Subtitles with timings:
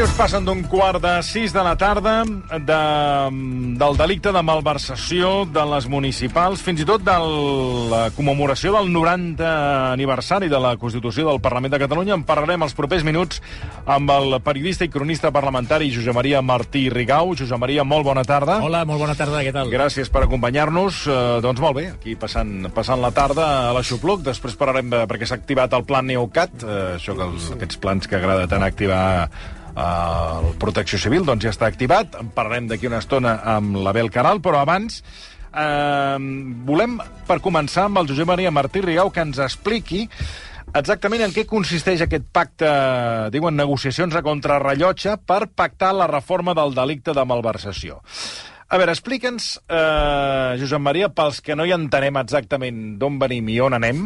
[0.00, 2.76] Minuts passen d'un quart de 6 de la tarda de,
[3.76, 7.16] del delicte de malversació de les municipals, fins i tot de
[7.90, 9.50] la commemoració del 90
[9.92, 12.16] aniversari de la Constitució del Parlament de Catalunya.
[12.16, 13.42] En parlarem els propers minuts
[13.84, 17.34] amb el periodista i cronista parlamentari Josep Maria Martí Rigau.
[17.36, 18.56] Josep Maria, molt bona tarda.
[18.64, 19.68] Hola, molt bona tarda, què tal?
[19.68, 21.04] Gràcies per acompanyar-nos.
[21.12, 24.24] Eh, doncs molt bé, aquí passant, passant la tarda a l'Aixopluc.
[24.32, 28.08] Després parlarem de, perquè s'ha activat el plan Neocat, eh, això que els, aquests plans
[28.08, 29.02] que agrada tant activar
[29.76, 32.16] el Protecció Civil doncs ja està activat.
[32.20, 35.00] En parlarem d'aquí una estona amb l'Abel Caral, però abans
[35.54, 36.18] eh,
[36.66, 36.98] volem,
[37.28, 40.06] per començar, amb el Josep Maria Martí Rigau, que ens expliqui
[40.76, 42.68] exactament en què consisteix aquest pacte,
[43.34, 47.98] diuen, negociacions a contrarrellotge per pactar la reforma del delicte de malversació.
[48.70, 53.58] A veure, explica'ns, eh, Josep Maria, pels que no hi entenem exactament d'on venim i
[53.60, 54.04] on anem,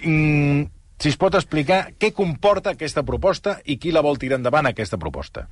[0.00, 4.66] mm, si es pot explicar què comporta aquesta proposta i qui la vol tirar endavant,
[4.70, 5.46] aquesta proposta.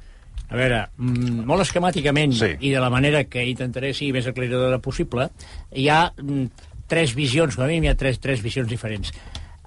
[0.48, 2.50] A veure, mm, molt esquemàticament Sí.
[2.60, 5.30] i de la manera que intentaré ser més aclaridora possible,
[5.72, 6.46] hi ha mm,
[6.86, 9.12] tres visions, com a mínim hi ha tres, tres visions diferents.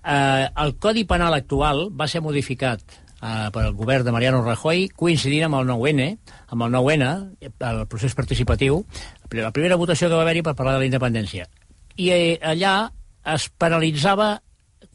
[0.05, 2.81] Eh, el Codi Penal actual va ser modificat
[3.21, 6.17] eh, per el govern de Mariano Rajoy coincidint amb el 9-N,
[6.47, 7.09] amb el 9-N,
[7.41, 8.85] el procés participatiu,
[9.31, 11.47] la primera votació que va haver-hi per parlar de la independència.
[11.97, 12.91] I eh, allà
[13.33, 14.37] es penalitzava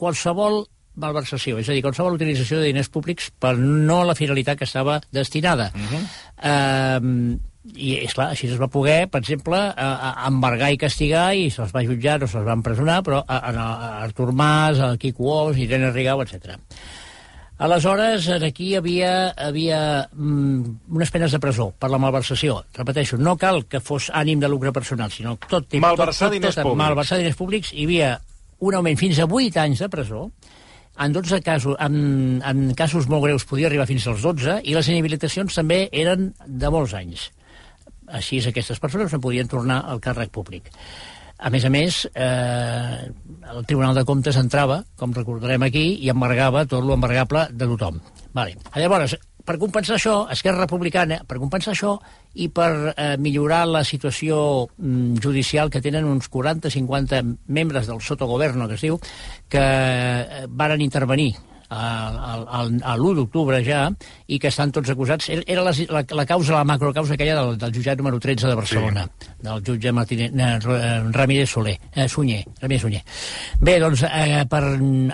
[0.03, 0.65] qualsevol
[1.03, 5.01] malversació, és a dir, qualsevol utilització de diners públics per no la finalitat que estava
[5.15, 5.71] destinada.
[5.75, 6.03] Uh -huh.
[6.51, 11.49] eh, I, és clar, així es va poder, per exemple, eh, embargar i castigar, i
[11.49, 15.31] se'ls va jutjar o se'ls va empresonar, però a, a, a Artur Mas, a Quico
[15.31, 16.59] Ous, Irene Rigau, etc.
[17.59, 22.65] Aleshores, aquí hi havia, havia mm, unes penes de presó per la malversació.
[22.75, 25.69] Repeteixo, no cal que fos ànim de lucre personal, sinó tot...
[25.69, 26.83] tot Malversar tot, tot, diners tot, públics.
[26.83, 27.73] Malversar diners públics.
[27.73, 28.19] Hi havia
[28.63, 30.27] un augment fins a 8 anys de presó,
[31.03, 34.91] en 12 casos, en, en casos molt greus podia arribar fins als 12, i les
[34.93, 37.31] inhabilitacions també eren de molts anys.
[38.13, 40.69] Així aquestes persones no podien tornar al càrrec públic.
[41.43, 43.11] A més a més, eh,
[43.51, 47.99] el Tribunal de Comptes entrava, com recordarem aquí, i embargava tot l'embargable de tothom.
[48.33, 48.55] Vale.
[48.77, 51.97] Llavors, per compensar això, Esquerra Republicana, per compensar això
[52.35, 58.69] i per eh, millorar la situació mm, judicial que tenen uns 40-50 membres del sotogoverno,
[58.69, 59.01] que es diu,
[59.53, 61.33] que eh, varen intervenir
[61.73, 63.87] a, a, a l'1 d'octubre ja,
[64.29, 65.31] i que estan tots acusats.
[65.33, 69.07] Era la, la, la causa, la macrocausa aquella del, del jutjat número 13 de Barcelona,
[69.09, 69.33] sí.
[69.49, 73.03] del jutge Martínez, eh, Ramírez Soler, eh, Sunyer, Ramírez Sunyer.
[73.61, 74.63] Bé, doncs, eh, per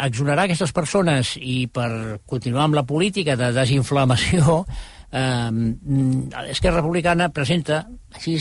[0.08, 4.62] exonerar aquestes persones i per continuar amb la política de desinflamació,
[5.12, 7.82] eh, Esquerra Republicana presenta
[8.14, 8.36] així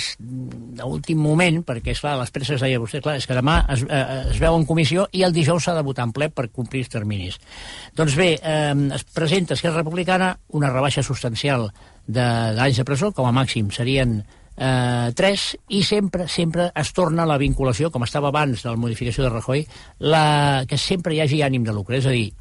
[0.79, 3.83] a últim moment, perquè és clar, les presses deia vostè, clar, és que demà es,
[3.83, 6.85] eh, es veu en comissió i el dijous s'ha de votar en ple per complir
[6.85, 7.38] els terminis.
[7.95, 11.69] Doncs bé, eh, es presenta Esquerra Republicana una rebaixa substancial
[12.07, 14.22] d'anys de, de presó, com a màxim serien
[14.57, 19.23] eh, 3, i sempre sempre es torna la vinculació, com estava abans de la modificació
[19.23, 19.63] de Rajoy,
[20.00, 22.31] la, que sempre hi hagi ànim de lucre, és a dir,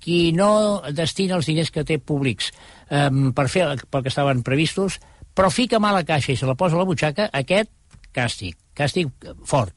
[0.00, 2.50] qui no destina els diners que té públics
[2.90, 5.00] eh, per fer pel que estaven previstos,
[5.34, 7.70] però fica mà la caixa i se la posa a la butxaca, aquest
[8.14, 9.10] càstig, càstig
[9.46, 9.76] fort.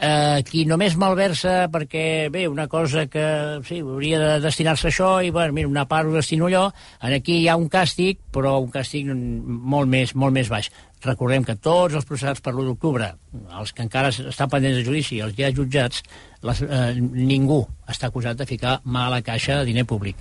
[0.00, 3.24] Eh, qui només malversa perquè, bé, una cosa que
[3.68, 6.70] sí, hauria de destinar-se a això i, bueno, mira, una part ho destino allò,
[7.04, 10.70] aquí hi ha un càstig, però un càstig molt més, molt més baix.
[11.04, 13.12] Recordem que tots els processats per l'1 d'octubre,
[13.60, 16.00] els que encara estan pendents de judici, els ja jutjats,
[16.48, 20.16] les, eh, ningú està acusat de ficar mà a la caixa de diner públic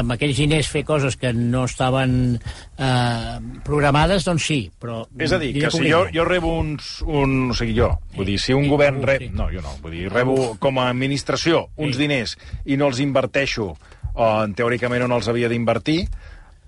[0.00, 2.38] amb aquells diners fer coses que no estaven
[2.78, 5.02] eh, programades, doncs sí, però...
[5.18, 6.98] És a dir, que si jo, jo rebo uns...
[7.06, 9.26] Un, o sigui, jo, vull dir, si un Sí, govern rep...
[9.26, 9.30] sí.
[9.34, 12.02] No, jo no, vull dir, rebo com a administració uns Sí.
[12.06, 12.36] diners
[12.66, 13.72] i no els inverteixo
[14.18, 16.00] on teòricament on els havia d'invertir,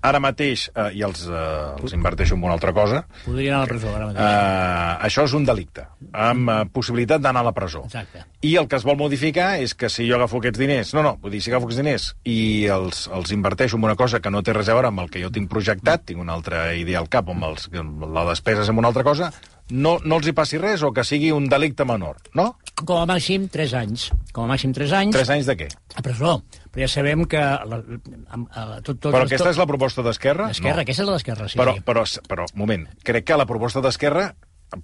[0.02, 3.66] ara mateix, eh, i els, eh, els inverteixo en una altra cosa, Podria anar a
[3.66, 4.24] la presó ara mateix.
[4.24, 7.84] eh, això és un delicte, amb eh, possibilitat d'anar a la presó.
[7.84, 8.24] Exacte.
[8.42, 10.94] I el que es vol modificar és que si jo agafo aquests diners...
[10.94, 14.20] No, no, vull dir, si agafo aquests diners i els, els inverteixo en una cosa
[14.20, 16.70] que no té res a veure amb el que jo tinc projectat, tinc una altra
[16.74, 19.30] idea al cap, amb, els, amb la despesa és en una altra cosa,
[19.70, 22.56] no, no els hi passi res o que sigui un delicte menor, no?
[22.80, 24.08] Com a màxim 3 anys.
[24.32, 25.68] Com a màxim 3 anys Tres anys de què?
[25.94, 26.40] a presó.
[26.70, 27.40] Però ja sabem que...
[27.40, 30.50] La, a, tot, tot, Però aquesta és la proposta d'Esquerra?
[30.54, 30.86] Esquerra, no.
[30.86, 31.58] aquesta és la d'Esquerra, sí.
[31.58, 31.82] Però, sí.
[31.86, 34.30] però, però, moment, crec que la proposta d'Esquerra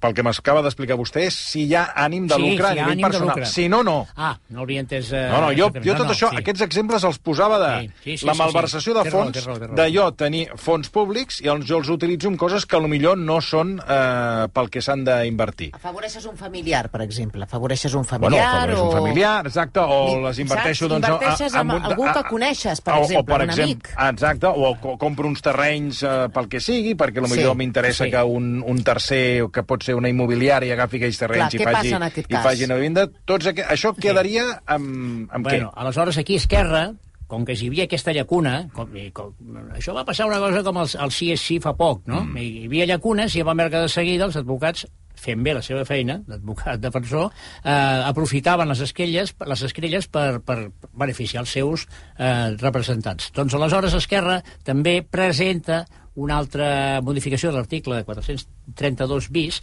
[0.00, 2.74] pel que m'acaba d'explicar vostè, és si hi ha ànim de Sí, lucre si a
[2.74, 3.28] nivell ànim de personal.
[3.36, 3.46] lucre.
[3.46, 4.06] Si no, no.
[4.16, 5.12] Ah, no l'havia entès...
[5.12, 6.36] Eh, No, no, jo, jo tot no, això, sí.
[6.42, 8.98] aquests exemples els posava de Sí, sí, sí, la sí, malversació sí.
[8.98, 12.66] de Té raó, fons, de jo tenir fons públics i jo els utilitzo en coses
[12.66, 15.70] que millor no són eh, pel que s'han d'invertir.
[15.74, 17.44] Afavoreixes un familiar, per exemple.
[17.44, 18.84] Afavoreixes un Bueno, familiar afavoreix o...
[18.84, 20.86] un familiar, exacte, o Li- les inverteixo...
[20.86, 20.92] saps?
[20.92, 24.12] Doncs, Inverteixes amb un- algú que coneixes, per o, exemple, o, per un exemple, amic.
[24.12, 28.10] Exacte, o co- compro uns terrenys eh, pel que sigui, perquè potser Sí, m'interessa sí.
[28.10, 32.22] que un, un tercer, que pot ser una immobiliària, agafi aquells terrenys Clar, i faci,
[32.22, 32.44] i cas?
[32.44, 33.06] faci una vivenda.
[33.28, 33.66] Tots aqu...
[33.74, 35.80] Això quedaria amb, amb Bueno, què?
[35.82, 36.86] aleshores aquí Esquerra,
[37.26, 39.32] com que hi havia aquesta llacuna, com, com,
[39.74, 42.22] això va passar una cosa com el, el CSC fa poc, no?
[42.28, 42.38] Mm.
[42.38, 44.86] Hi havia llacunes i van veure que de seguida els advocats
[45.16, 47.30] fent bé la seva feina, d'advocat defensor,
[47.64, 47.72] eh,
[48.10, 50.58] aprofitaven les esquelles, les esquelles per, per
[50.92, 51.86] beneficiar els seus
[52.18, 53.32] eh, representants.
[53.36, 55.84] Doncs aleshores Esquerra també presenta
[56.16, 59.60] una altra modificació de l'article 432 bis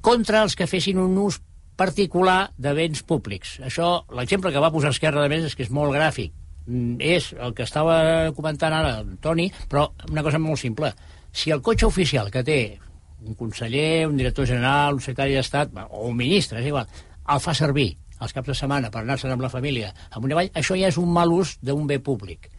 [0.00, 1.40] contra els que fessin un ús
[1.76, 3.58] particular de béns públics.
[3.64, 6.32] Això, l'exemple que va posar Esquerra, de més, és que és molt gràfic.
[6.66, 10.92] Mm, És el que estava comentant ara Toni, però una cosa molt simple.
[11.32, 12.78] Si el cotxe oficial que té
[13.24, 16.86] un conseller, un director general, un secretari d'Estat, o un ministre, és igual,
[17.28, 20.50] el fa servir els caps de setmana per anar-se'n amb la família amunt i avall,
[20.54, 22.50] això ja és un mal ús d'un bé públic.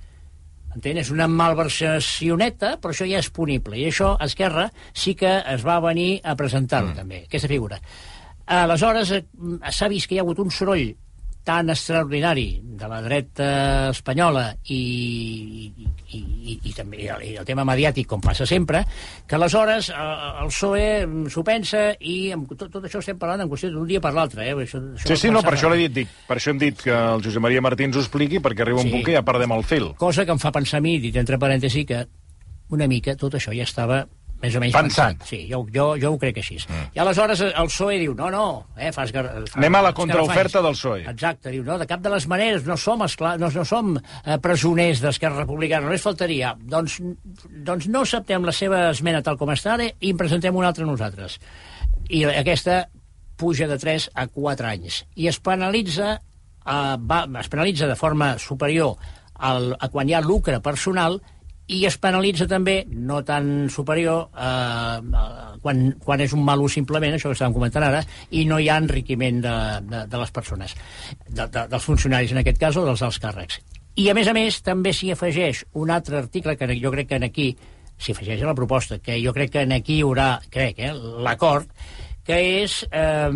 [0.74, 0.98] Entén?
[0.98, 3.78] És una malversacioneta, però això ja és punible.
[3.78, 6.98] I això, Esquerra, sí que es va venir a presentar-ho, mm.
[6.98, 7.80] també, aquesta figura.
[8.46, 9.24] Aleshores, eh,
[9.72, 10.90] s'ha vist que hi ha hagut un soroll
[11.44, 14.78] tan extraordinari de la dreta espanyola i,
[15.75, 16.19] i, i,
[16.54, 18.86] i, i també i el, i el tema mediàtic, com passa sempre,
[19.28, 19.98] que aleshores eh,
[20.44, 20.86] el PSOE
[21.34, 24.48] s'ho pensa i amb tot, tot això estem parlant en qüestió d'un dia per l'altre.
[24.48, 24.56] Eh?
[24.56, 26.95] Això, això Sí, sí, no, per això l'he dit, dic, per això hem dit que
[26.95, 28.95] el Josep Maria Martí ens ho expliqui, perquè arriba un Sí.
[28.95, 29.92] punt que ja perdem el fil.
[30.00, 32.06] Cosa que em fa pensar a mi, dit entre parèntesi, que
[32.72, 34.06] una mica tot això ja estava
[34.44, 35.13] més o menys Pensat.
[35.16, 35.28] pensat.
[35.30, 36.57] Sí, jo, jo, jo ho crec així.
[36.68, 36.90] Mm.
[36.98, 39.13] I aleshores el PSOE diu, no, no, eh, fas...
[39.16, 39.30] Gar...
[39.56, 41.06] Anem a la contraoferta del PSOE.
[41.13, 44.38] Exacte, diu, no, de cap de les maneres, no som, esclar, no, no som eh,
[44.44, 46.54] presoners d'Esquerra Republicana, només faltaria.
[46.60, 47.00] Doncs,
[47.69, 50.88] doncs no acceptem la seva esmena tal com està ara i en presentem una altra
[50.88, 51.40] nosaltres.
[52.12, 52.84] I aquesta
[53.40, 55.04] puja de 3 a 4 anys.
[55.16, 58.98] I es penalitza, eh, va, es penalitza de forma superior
[59.40, 61.22] al, a quan hi ha lucre personal
[61.68, 66.75] i es penalitza també, no tan superior, eh, eh, quan, quan és un mal ús
[66.75, 68.01] simplement, això que estàvem comentant ara,
[68.31, 69.54] i no hi ha enriquiment de,
[69.88, 70.75] de, de les persones,
[71.30, 73.62] de, de, dels funcionaris en aquest cas o dels alts càrrecs.
[73.95, 77.21] I a més a més també s'hi afegeix un altre article que jo crec que
[77.21, 77.51] en aquí
[77.98, 80.94] s'hi afegeix a la proposta, que jo crec que en aquí hi haurà, crec, eh,
[81.24, 81.69] l'acord,
[82.27, 83.30] que és eh,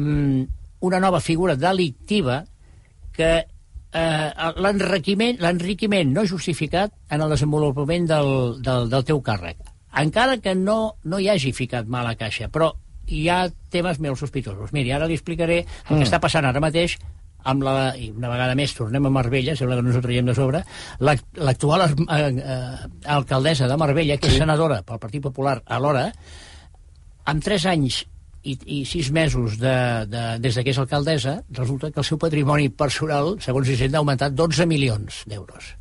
[0.79, 2.43] una nova figura delictiva
[3.15, 3.45] que
[3.97, 8.31] eh, l'enriquiment l'enriquiment no justificat en el desenvolupament del,
[8.63, 9.57] del, del teu càrrec.
[9.97, 12.71] Encara que no, no hi hagi ficat mal a caixa, però
[13.07, 14.73] hi ha temes molt sospitosos.
[14.75, 16.97] Miri, ara li explicaré el que està passant ara mateix
[17.47, 20.25] amb la, i una vegada més tornem a Marbella, sembla que no ens ho traiem
[20.27, 20.59] de sobre,
[20.99, 26.09] l'ac- l'actual eh, eh, alcaldessa de Marbella, que és senadora pel Partit Popular alhora,
[27.31, 28.01] amb 3 anys
[28.47, 29.73] i, i 6 mesos de,
[30.11, 34.05] de, des de que és alcaldessa, resulta que el seu patrimoni personal, segons Hisenda, ha
[34.05, 35.73] augmentat 12 milions d'euros.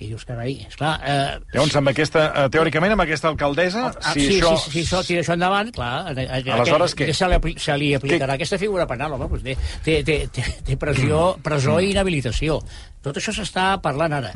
[0.00, 0.94] I dius, carai, esclar...
[1.04, 4.54] Eh, Llavors, amb aquesta, eh, teòricament, amb aquesta alcaldessa, Ah, si sí, això...
[4.56, 5.90] sí, sí, si això tira això endavant, clar...
[6.08, 7.10] a- a- Aleshores, que, què?
[7.10, 10.16] que se, li, apli- se li aplicarà aquesta figura penal, home, doncs té, té, té,
[10.38, 12.56] té, té pressió, presó i inhabilitació.
[13.04, 14.32] Tot això s'està parlant ara.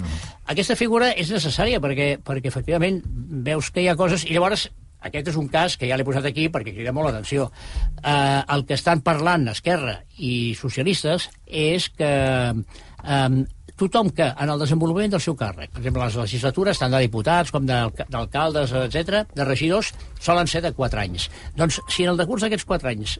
[0.52, 3.00] Aquesta figura és necessària perquè, perquè efectivament
[3.48, 4.28] veus que hi ha coses...
[4.28, 4.68] I llavors,
[5.04, 7.50] aquest és un cas que ja l'he posat aquí perquè crida molt l'atenció.
[8.02, 12.10] Eh, el que estan parlant Esquerra i socialistes és que
[12.54, 13.44] eh,
[13.76, 17.50] tothom que en el desenvolupament del seu càrrec, per exemple, les legislatures, tant de diputats
[17.50, 19.92] com d'alca- d'alcaldes, etc, de regidors,
[20.22, 21.28] solen ser de 4 anys.
[21.58, 23.18] Doncs, si en el decurs d'aquests 4 anys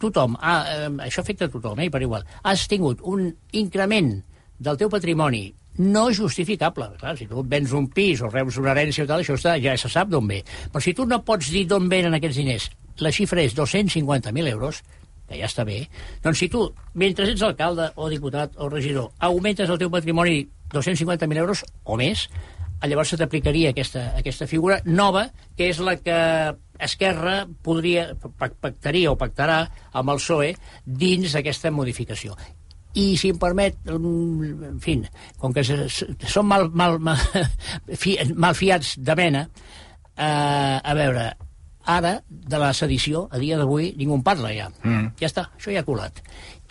[0.00, 4.22] tothom, ha, eh, això afecta a tothom, eh, per igual, has tingut un increment
[4.58, 5.46] del teu patrimoni
[5.80, 6.90] no justificable.
[7.00, 9.76] Clar, si tu vens un pis o reus una herència o tal, això està, ja
[9.80, 10.42] se sap d'on ve.
[10.72, 12.68] Però si tu no pots dir d'on venen aquests diners,
[13.00, 14.82] la xifra és 250.000 euros,
[15.30, 15.84] que ja està bé,
[16.24, 16.66] doncs si tu,
[16.98, 20.42] mentre ets alcalde o diputat o regidor, augmentes el teu patrimoni
[20.74, 22.26] 250.000 euros o més,
[22.82, 26.18] llavors se t'aplicaria aquesta, aquesta figura nova, que és la que
[26.80, 32.34] Esquerra podria, pac- pactaria o pactarà amb el PSOE dins d'aquesta modificació.
[32.94, 34.96] I, si em permet, mm, en fi,
[35.38, 37.20] com que són mal, mal, mal,
[38.02, 39.44] fi, malfiats de mena,
[40.16, 41.28] eh, a veure,
[41.90, 44.70] ara, de la sedició, a dia d'avui, ningú en parla ja.
[44.82, 45.12] Mm.
[45.20, 46.18] Ja està, això ja ha colat.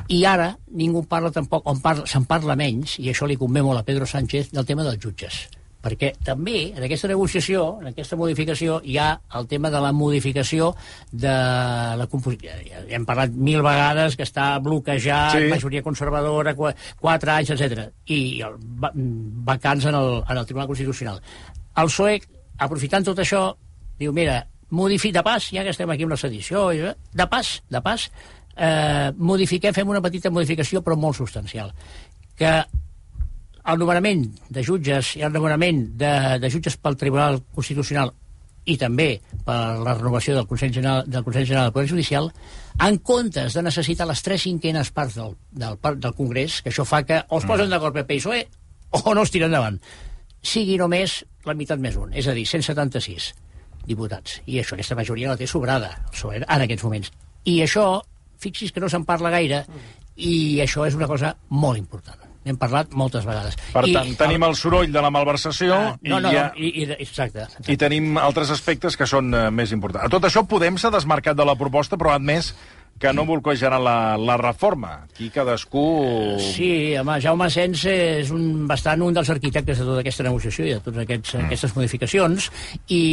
[0.09, 3.63] I ara ningú en parla tampoc, on parla, se'n parla menys, i això li convé
[3.65, 5.47] molt a Pedro Sánchez, del tema dels jutges.
[5.83, 10.73] Perquè també en aquesta negociació, en aquesta modificació, hi ha el tema de la modificació
[11.11, 11.31] de
[12.01, 12.51] la composició.
[12.67, 15.47] Ja hem parlat mil vegades que està bloquejat, Sí.
[15.49, 16.67] majoria conservadora, qu
[16.99, 17.87] quatre anys, etc.
[18.07, 21.21] I el, va, vacants en el, en el Tribunal Constitucional.
[21.75, 22.19] El PSOE,
[22.57, 23.55] aprofitant tot això,
[23.99, 27.81] diu, mira, modifi de pas, ja que estem aquí amb la sedició, de pas, de
[27.81, 28.11] pas,
[28.57, 31.71] eh, modifiquem, fem una petita modificació, però molt substancial.
[32.35, 32.51] Que
[33.69, 38.11] el nomenament de jutges i el nomenament de, de jutges pel Tribunal Constitucional
[38.69, 39.09] i també
[39.45, 42.29] per la renovació del Consell General del, Consell General del Poder Judicial,
[42.85, 47.01] en comptes de necessitar les tres cinquenes parts del, del, del Congrés, que això fa
[47.07, 48.43] que o es posen d'acord PP i PSOE
[48.99, 49.79] o no es tira endavant,
[50.41, 53.31] sigui només la meitat més un, és a dir, 176
[53.89, 54.39] diputats.
[54.45, 57.11] I això, aquesta majoria la té sobrada, PSOE, en aquests moments.
[57.49, 57.89] I això,
[58.39, 59.63] fixis que no se'n parla gaire,
[60.19, 62.28] i això és una cosa molt important.
[62.49, 63.55] N'hem parlat moltes vegades.
[63.75, 66.71] Per I, tant, tenim el soroll de la malversació Ah, no, no, i, ja, i,
[66.81, 67.45] i, exacte.
[67.45, 67.69] exacte.
[67.69, 70.09] i tenim altres aspectes que són eh, més importants.
[70.09, 72.55] A tot això, Podem s'ha desmarcat de la proposta, però ha admès
[72.99, 75.05] que no bloquejarà la, la reforma.
[75.05, 75.83] Aquí cadascú...
[76.43, 80.73] Sí, home, Jaume Sens és un, bastant un dels arquitectes de tota aquesta negociació i
[80.75, 81.47] de totes aquests, mm.
[81.47, 82.49] aquestes modificacions,
[82.91, 83.03] i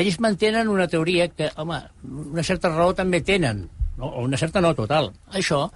[0.00, 1.82] ells mantenen una teoria que, home,
[2.30, 3.66] una certa raó també tenen,
[3.98, 4.08] no?
[4.08, 5.12] o una certa no total.
[5.36, 5.66] Això,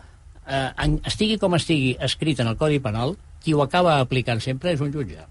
[0.46, 4.82] eh, estigui com estigui escrit en el Codi Penal, qui ho acaba aplicant sempre és
[4.82, 5.24] un jutge.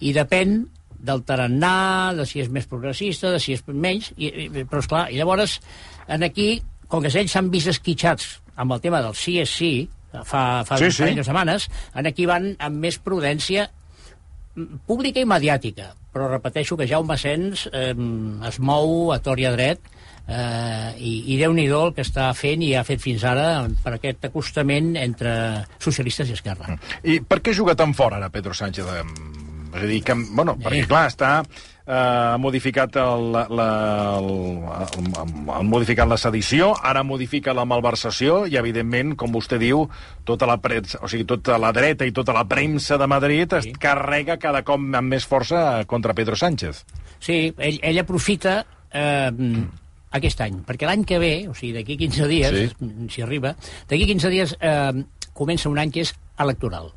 [0.00, 0.60] I depèn
[0.98, 5.06] del tarannà, de si és més progressista, de si és menys, i, i, però esclar,
[5.12, 5.58] i llavors,
[6.10, 6.50] en aquí,
[6.90, 9.72] com que ells s'han vist esquitxats amb el tema del sí és sí,
[10.24, 13.68] fa, fa Sí, sí, setmanes, en aquí van amb més prudència
[14.88, 17.94] pública i mediàtica, però repeteixo que Jaume Sens eh,
[18.48, 19.94] es mou a tor i a dret
[20.28, 24.28] eh, i, i Déu-n'hi-do el que està fent i ha fet fins ara per aquest
[24.30, 26.76] acostament entre socialistes i Esquerra.
[27.02, 28.86] I per què juga tan fort ara Pedro Sánchez?
[29.00, 29.14] Em,
[29.68, 30.86] És a dir, que, bueno, perquè, Eh.
[30.88, 31.42] clar, està...
[31.88, 33.66] Eh, ha modificat el, la, la,
[34.18, 34.26] el,
[34.60, 35.06] el,
[35.54, 39.86] ha modificat la sedició, ara modifica la malversació i, evidentment, com vostè diu,
[40.28, 43.70] tota la, premsa, o sigui, tota la dreta i tota la premsa de Madrid sí.
[43.72, 46.84] es carrega cada cop amb més força contra Pedro Sánchez.
[47.24, 49.30] Sí, ell, ell aprofita eh,
[50.10, 52.88] aquest any, perquè l'any que ve, o sigui, d'aquí 15 dies, Sí.
[53.10, 53.54] si arriba,
[53.88, 56.92] d'aquí 15 dies eh, comença un any que és electoral.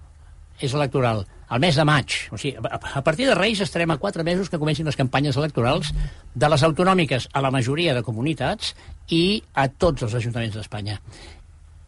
[0.62, 1.26] És electoral.
[1.52, 4.60] Al mes de maig, o sigui, a partir de Reis estarem a quatre mesos que
[4.62, 5.90] comencin les campanyes electorals
[6.34, 8.76] de les autonòmiques a la majoria de comunitats
[9.10, 11.02] i a tots els ajuntaments d'Espanya.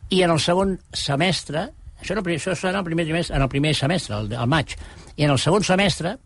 [0.10, 1.70] I en el segon semestre,
[2.02, 4.48] això, el, primer- això serà en el primer, trimestre, en el primer semestre, el, el
[4.52, 4.76] maig,
[5.16, 6.18] i en el segon semestre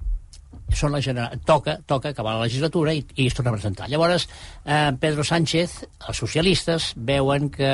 [0.73, 1.31] són la genera...
[1.45, 3.87] toca, toca acabar la legislatura i, i es torna a presentar.
[3.89, 4.27] Llavors,
[4.65, 7.71] eh, Pedro Sánchez, els socialistes, veuen que,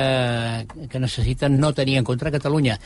[0.90, 2.78] que necessiten no tenir en contra Catalunya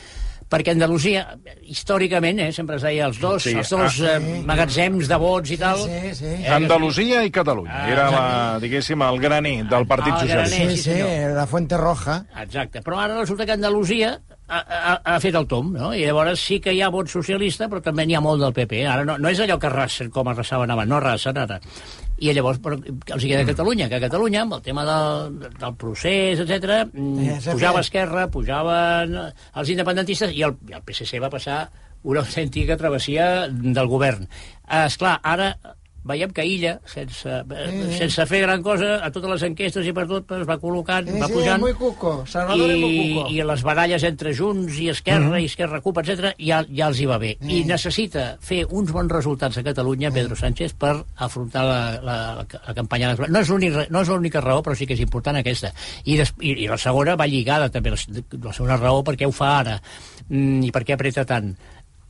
[0.48, 1.26] perquè Andalusia,
[1.68, 5.18] històricament, eh, sempre es deia els dos, Sí, sí, els dos ah, eh, magatzems de
[5.20, 5.82] vots i tal...
[5.84, 6.30] sí, sí.
[6.38, 7.74] Eh, Andalusia i Catalunya.
[7.82, 8.22] Ah, Era, la,
[8.62, 10.56] diguéssim, el graner del Partit El Socialista.
[10.56, 10.76] graner.
[10.76, 12.22] Sí, sí, sí, la Fuente Roja.
[12.46, 14.14] Exacte, però ara resulta que Andalusia
[14.48, 15.92] ha, ha, ha fet el tom, no?
[15.94, 18.82] I llavors sí que hi ha vot socialista, però també n'hi ha molt del PP.
[18.88, 21.60] Ara no, no és allò que arrasen com arrasaven abans, no arrasen ara.
[22.18, 25.36] I llavors, però, que els queda a Catalunya, que a Catalunya, amb el tema del,
[25.60, 26.88] del procés, etc,
[27.44, 27.84] s'ha pujava.
[27.84, 31.60] Esquerra, pujaven els independentistes, i el, i el PSC va passar
[32.08, 34.26] una autèntica travessia del govern.
[34.80, 35.52] És clar, ara
[36.04, 40.06] veiem que Illa, sense, eh, sense fer gran cosa, a totes les enquestes i per
[40.08, 41.60] tot, pues, va col·locant, Sí, va sí, pujant...
[41.60, 42.24] muy cuco.
[42.26, 43.28] Salvador es muy I, cuco.
[43.30, 45.42] i les baralles entre Junts i Esquerra mm -hmm.
[45.42, 47.36] i Esquerra CUP, etc ja, ja els hi va bé.
[47.40, 52.46] I necessita fer uns bons resultats a Catalunya, Pedro Sánchez, per afrontar la, la, la,
[52.66, 53.14] la campanya.
[53.28, 55.72] No és l'únic- no és l'única raó, però sí que és important aquesta.
[56.04, 57.96] I, des, i, i la segona va lligada també, la,
[58.42, 59.80] la segona raó, per què ho fa ara
[60.28, 61.56] mm, i per què apreta tant.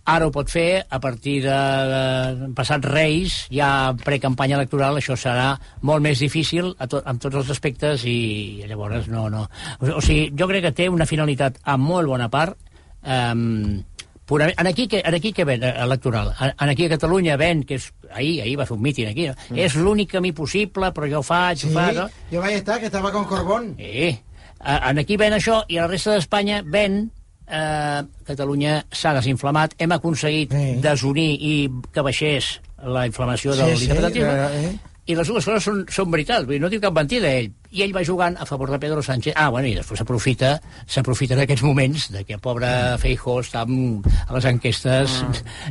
[0.09, 1.57] Ara ho pot fer, a partir de,
[1.91, 5.51] de passat Reis, ja precampanya electoral, això serà
[5.85, 9.45] molt més difícil a to, amb tots els aspectes i llavors no, no...
[9.83, 12.57] O, o sigui, jo crec que té una finalitat a molt bona part
[13.05, 13.85] um,
[14.31, 16.35] en aquí, que, en aquí que ven, eh, electoral.
[16.41, 19.37] En, aquí a Catalunya ven, que és, ahir, ahir va fer un míting aquí, no?
[19.49, 19.61] mm.
[19.65, 21.97] és l'únic camí possible, però jo ho faig, Sí, ho faig...
[21.97, 22.09] No?
[22.31, 23.75] yo vaig estar, que estaba con Corbón.
[23.79, 24.19] Eh,
[24.65, 27.07] en aquí ven això i a la resta d'Espanya ven
[27.51, 30.81] eh, Catalunya s'ha desinflamat, hem aconseguit Sí.
[30.85, 31.55] desunir i
[31.93, 34.29] que baixés la inflamació de Sí, sí, l'independentisme.
[34.29, 34.79] eh, eh.
[35.09, 37.51] I les dues coses són, són veritat, vull dir, no diu cap mentida ell.
[37.71, 39.35] I ell va jugant a favor de Pedro Sánchez.
[39.37, 40.55] Ah, bueno, i després s'aprofita
[40.87, 45.19] s'aprofita d'aquests moments de que pobre Feijó està amb, a les enquestes.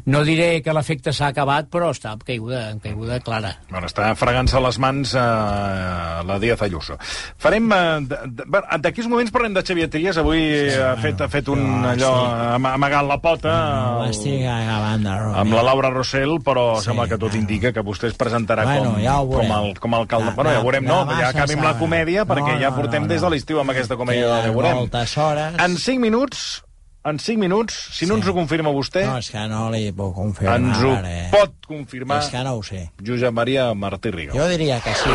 [0.06, 3.56] No diré que l'efecte s'ha acabat, però està en caiguda, en caiguda clara.
[3.72, 6.98] Bueno, està fregant-se les mans eh, la Díaz Ayuso.
[7.38, 7.72] Farem...
[7.74, 10.18] eh, D'aquí uns moments parlem de Xavier Trias.
[10.22, 10.40] Avui
[10.70, 12.28] sí, ha, fet, ha fet un no, allò, sí.
[12.58, 13.54] ama- amagant la pota
[13.98, 17.42] Ho el- estic acabant de amb la Laura Rossell, però Sí, sembla que tot bueno.
[17.42, 19.50] indica que vostè es presentarà Bueno, com, ja veurem.
[19.52, 20.30] com, el, com a alcalde.
[20.30, 22.70] Ja, bueno, ja veurem, ja no, massa ja acabi amb la comèdia, perquè No, ja
[22.70, 23.30] no, portem no, des no.
[23.30, 24.76] de l'estiu amb aquesta comèdia de Queden ja veurem.
[24.84, 25.60] moltes hores.
[25.64, 26.64] En 5 minuts,
[27.08, 28.20] en 5 minuts, si no Sí.
[28.20, 30.60] ens ho confirma vostè, No, és que no li puc confirmar.
[30.60, 31.30] ens ho eh?
[31.32, 32.92] pot confirmar És que no ho sé.
[33.02, 34.34] Josep Maria Martí Riga.
[34.34, 35.10] Jo diria que sí.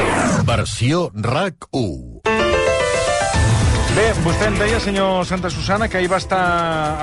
[0.46, 2.22] Versió RAC 1.
[3.92, 6.38] Bé, vostè em deia, senyor Santa Susana, que ahir va estar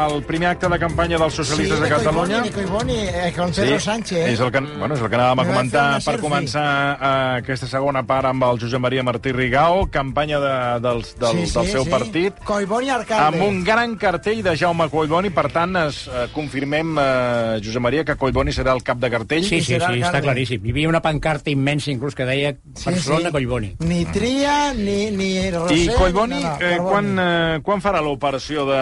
[0.01, 2.39] al primer acte de campanya dels socialistes sí, de Catalunya.
[2.41, 4.24] Sí, de Collboni, eh, con Pedro Sánchez.
[4.25, 6.24] és el que, bueno, és el que anàvem a comentar per selfie.
[6.24, 6.65] començar
[6.96, 11.69] eh, aquesta segona part amb el Josep Maria Martí Rigao, campanya de, dels, del, del
[11.69, 13.38] seu partit, Collboni alcalde.
[13.38, 15.29] amb un gran cartell de Jaume Collboni.
[15.29, 19.43] Per tant, es, eh, confirmem, eh, Josep Maria, que Collboni serà el cap de cartell.
[19.43, 20.65] Sí, sí, sí, serà està claríssim.
[20.65, 23.75] Hi havia una pancarta immensa, inclús, que deia Barcelona Collboni.
[23.86, 25.86] Ni Tria, ni, ni Rosell...
[25.86, 26.79] I Collboni, no, no, eh.
[26.86, 28.82] Quan, eh, quan farà l'operació de...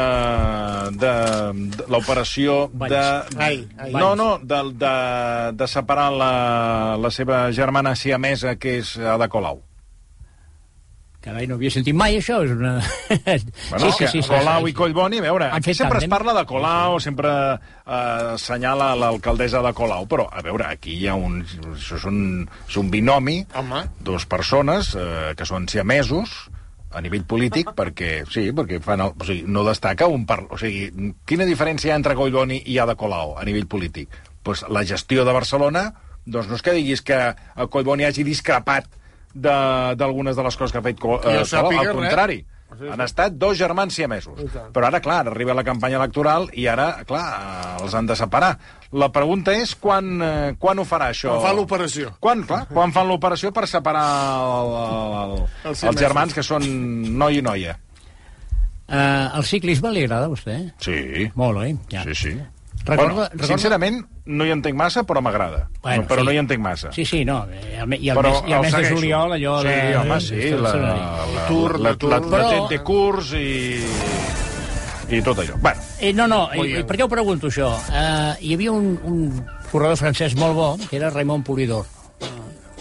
[1.02, 1.14] de,
[1.78, 3.04] de l'operació de...
[3.38, 3.94] Ai, ai.
[3.96, 4.96] No, no, de, de,
[5.58, 6.34] de separar la,
[7.02, 9.64] la seva germana siamesa, que és Ada Colau.
[11.28, 12.38] Carai, no havia sentit mai això.
[12.46, 12.78] És una...
[13.72, 18.36] Bueno, que Colau i Collboni, a veure, aquí sempre es parla de Colau, sempre eh,
[18.38, 21.42] assenyala l'alcaldessa de Colau, però, a veure, aquí hi ha un...
[21.74, 22.22] Això és un,
[22.70, 23.84] és un binomi, Home.
[24.00, 26.38] dues persones eh, que són siamesos,
[26.92, 30.46] a nivell polític, perquè, sí, perquè fan el, o sigui, no destaca un par...
[30.50, 30.88] O sigui,
[31.28, 34.10] quina diferència hi ha entre Collboni i Ada Colau a nivell polític?
[34.44, 35.90] Pues la gestió de Barcelona,
[36.26, 38.88] doncs no és que diguis que el Collboni hagi discrepat
[39.34, 42.14] de- d'algunes de, les coses que ha fet Co- Que jo eh, Colau, al res.
[42.68, 42.90] Sí, sí.
[42.92, 44.38] Han estat dos germans siamesos.
[44.76, 48.58] Però ara, clar, arriba la campanya electoral i ara, clar, els han de separar.
[48.92, 51.32] La pregunta és quan, eh, quan ho farà, això?
[51.38, 52.12] Quan fa l'operació.
[52.20, 54.04] Quan, clar, quan fan l'operació per separar
[54.44, 56.68] el, el, el, Els els germans que són
[57.18, 57.78] noi i noia?
[58.88, 60.60] Uh, el ciclisme li agrada a vostè?
[60.80, 61.74] Sí, Molt, oi?
[61.92, 62.04] Ja.
[62.08, 62.36] sí, sí.
[62.86, 65.70] Recorda- bueno, recorda- sincerament, no hi entenc massa, però m'agrada.
[65.82, 66.26] Bueno, no, però sí.
[66.28, 66.92] no hi entenc massa.
[66.92, 67.40] Sí, sí, no.
[67.50, 68.96] I el, me- i el, Però mes, i el mes de segueixo.
[68.96, 69.56] juliol, allò...
[69.62, 70.94] Sí, de- home, sí, de- la, de- la,
[71.32, 73.48] El Tour, la, la, la, Però- de curs i,
[75.18, 75.56] i tot allò.
[75.62, 76.86] Bueno, Eh, no, no, eh, bien.
[76.86, 77.70] per què ho pregunto, això?
[77.90, 79.22] Uh, hi havia un, un
[79.72, 81.86] corredor francès molt bo, que era Raymond Polidor.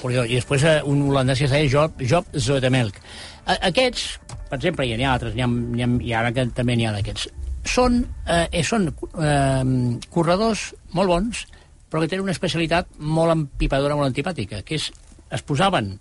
[0.02, 0.26] Polidor.
[0.28, 2.98] I després uh, un holandès que es deia Job, Job Zoetemelk.
[3.46, 4.18] Aquests,
[4.50, 6.86] per exemple, i n'hi ha altres, n'hi ha, n'hi ha, i ara que també n'hi
[6.88, 7.28] ha d'aquests,
[7.66, 11.44] són, eh, eh, són eh, corredors molt bons,
[11.90, 14.88] però que tenen una especialitat molt empipadora, molt antipàtica, que és,
[15.30, 15.92] es posaven,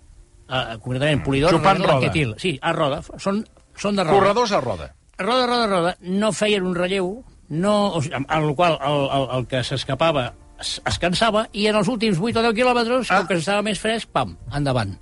[0.48, 1.92] eh, concretament, Polidor, Xupant roda.
[1.94, 2.34] l'Anquetil.
[2.42, 3.02] Sí, a roda.
[3.22, 3.44] Són,
[3.76, 4.90] són de roda corredors a roda.
[5.18, 9.04] roda, roda, roda, no feien un relleu, no, o sigui, amb amb el qual el,
[9.20, 10.26] el, el que s'escapava
[10.60, 13.20] es, es cansava, i en els últims 8 o 10 quilòmetres, Ah.
[13.22, 14.96] com que estava més fresc, pam, endavant.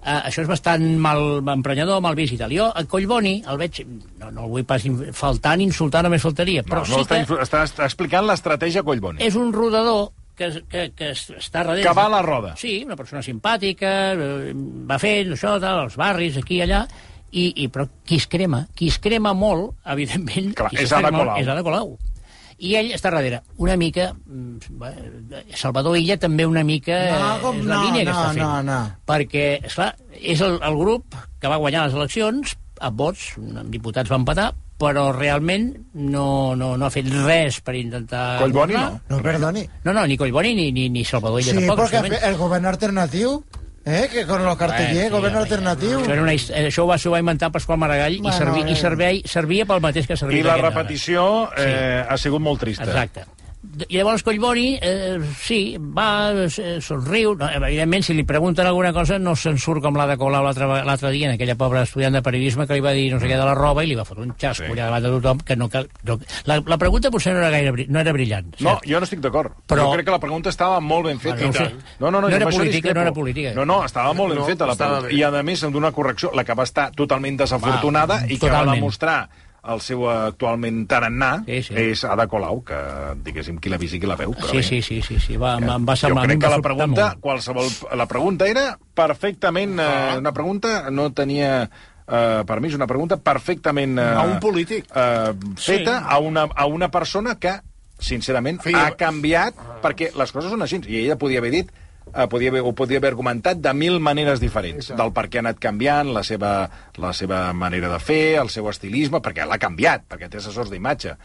[0.00, 1.18] Uh, això és bastant mal
[1.52, 2.52] emprenyador, mal vist i tal.
[2.56, 3.82] Jo, a Collboni, el veig...
[4.18, 6.62] No, no el vull pas in- faltar ni insultar, només faltaria.
[6.64, 9.20] Però no, sí no està, que està, està explicant l'estratègia Collboni.
[9.26, 10.08] és un rodador
[10.40, 11.84] que, que, que es- està darrere...
[11.84, 12.54] Que va a la roda.
[12.56, 14.54] Sí, una persona simpàtica, eh,
[14.88, 16.86] va fent això, tal, els barris, aquí i allà,
[17.30, 20.54] i, i, però qui es crema, qui es crema molt, evidentment...
[20.56, 21.42] Clar, és Ada molt Colau.
[21.44, 21.92] És Ada Colau.
[22.60, 23.40] I ell està darrere.
[23.56, 24.10] Una mica...
[24.12, 28.16] mm, Salvador Illa també una mica No, eh, com és la no, línia que no,
[28.16, 28.42] està fent.
[28.42, 28.80] no, no.
[29.08, 34.10] Perquè, esclar, és el, el grup que va guanyar les eleccions, a vots, amb diputats
[34.12, 38.38] va empatar, però realment no, no, no ha fet res per intentar...
[38.40, 38.84] Collboni no.
[39.10, 39.66] No, perdoni.
[39.84, 41.82] No, no, ni Collboni ni, ni, ni Salvador Illa Sí, tampoc.
[41.82, 42.28] porque absolutament.
[42.32, 43.34] el gobierno alternativo,
[43.84, 44.08] ¿eh?
[44.12, 46.00] Que con los cartellers, sí, gobierno home, alternativo.
[46.00, 48.64] Això, era una, eh, això ho va, s'ho va inventar Pasqual Maragall Bueno, i, servi,
[48.68, 48.78] i eh.
[48.78, 52.88] servei, servia pel mateix que servia I la repetició eh, ha sigut molt trista.
[52.88, 53.26] Exacte.
[53.90, 57.34] I llavors Collboni, eh, sí, va, eh, somriu...
[57.36, 61.10] No, evidentment, si li pregunten alguna cosa, no se'n surt com l'ha de Colau l'altre
[61.12, 63.44] dia, en aquella pobra estudiant de periodisme que li va dir no sé què de
[63.44, 64.72] la roba i li va fotre un xasco Sí.
[64.72, 65.90] allà davant de tothom, que no cal...
[66.08, 66.16] No,
[66.48, 68.48] la, la pregunta potser no era gaire no era brillant.
[68.64, 68.88] No, cert?
[68.88, 69.52] jo no estic d'acord.
[69.68, 71.36] Però- Jo crec que la pregunta estava molt ben feta.
[71.36, 71.94] Bueno, no sé.
[72.00, 73.52] No, no, no, No jo era política, no era política.
[73.54, 75.12] No, no, estava molt ben No, feta la pregunta.
[75.12, 78.80] I, a més, una correcció, la que va estar totalment desafortunada i que va totalment.
[78.80, 79.28] demostrar
[79.68, 81.74] el seu actualment tarannà Sí, sí.
[81.76, 82.78] és Ada Colau, que
[83.24, 84.32] diguéssim qui l'ha vist i qui la veu.
[84.32, 84.62] Però Sí, bé.
[84.62, 85.36] sí, sí, sí, sí.
[85.36, 86.24] Va, em, em va jo semblar...
[86.24, 87.20] a mi crec que la pregunta, molt.
[87.20, 87.68] qualsevol,
[87.98, 89.78] la pregunta era perfectament...
[89.80, 91.68] Eh, una pregunta no tenia...
[92.10, 93.98] Eh, per mi és una pregunta perfectament...
[93.98, 94.88] Eh, A un polític.
[94.94, 96.06] Eh, feta Sí.
[96.08, 97.52] a, una, a una persona que,
[98.00, 100.80] sincerament, Feia- ha canviat, perquè les coses són així.
[100.88, 101.70] I ella podia haver dit
[102.14, 105.44] eh, podia haver, ho podia haver argumentat de mil maneres diferents, del per què ha
[105.46, 110.06] anat canviant, la seva, la seva manera de fer, el seu estilisme, perquè l'ha canviat,
[110.08, 111.16] perquè té assessors d'imatge.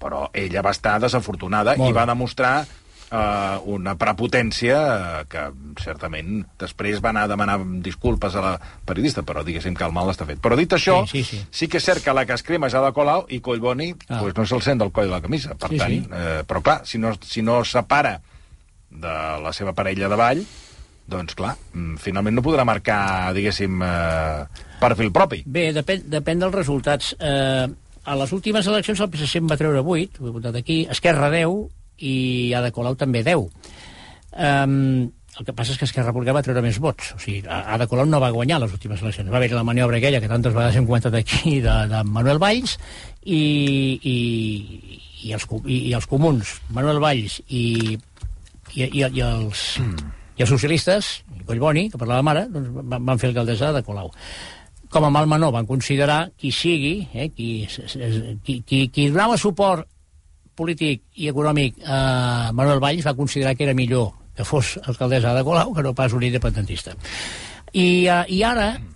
[0.00, 1.90] Però ella va estar desafortunada Molt.
[1.90, 2.66] i va demostrar
[3.14, 4.76] eh, una prepotència
[5.20, 5.44] eh, que
[5.80, 8.52] certament després va anar a demanar disculpes a la
[8.84, 10.40] periodista, però diguéssim que el mal està fet.
[10.42, 11.46] Però dit això, Sí, sí, sí.
[11.50, 14.18] sí que és cert que la que es crema és Ada Colau i Collboni Ah.
[14.20, 15.54] pues no se'l sent del coll de la camisa.
[15.54, 16.08] Per Sí, tant, sí.
[16.12, 18.20] Eh, però clar, si no, si no separa
[18.94, 20.44] de la seva parella de ball,
[21.10, 24.44] doncs clar, mm, finalment no podrà marcar, diguéssim, eh,
[24.80, 25.42] perfil propi.
[25.46, 27.14] Bé, depèn, depèn dels resultats.
[27.18, 27.66] Eh,
[28.04, 31.30] a les últimes eleccions el PSC en va treure 8, ho he apuntat aquí, Esquerra
[31.30, 33.48] 10 i Ada Colau també 10.
[34.34, 37.14] Um, el que passa és que Esquerra Republicana va treure més vots.
[37.16, 39.30] O sigui, Ada Colau no va guanyar les últimes eleccions.
[39.32, 42.76] Va haver la maniobra aquella que tantes vegades hem comentat aquí de, de Manuel Valls
[43.24, 43.40] i,
[43.98, 44.16] i,
[45.24, 47.96] i, els, i, i els comuns, Manuel Valls i,
[48.74, 49.68] i, i, i els...
[50.34, 54.08] I els socialistes, i Collboni, que parlava mare, doncs van, van fer alcaldessa de Colau
[54.94, 57.66] com a mal menor van considerar qui sigui, eh, qui,
[58.46, 59.88] qui, qui, qui donava suport
[60.54, 65.42] polític i econòmic a Manuel Valls va considerar que era millor que fos alcaldessa de
[65.46, 66.94] Colau que no pas un independentista.
[67.72, 68.93] I, uh, i ara, mm,